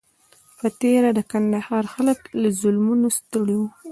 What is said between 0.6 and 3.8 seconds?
تېره د کندهار خلک له ظلمونو ستړي وو.